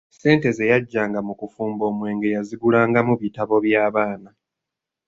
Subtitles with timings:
[0.13, 4.29] Ssente ze yaggyanga mu kfumba omwenge yazigulangamu bitabo bya baana.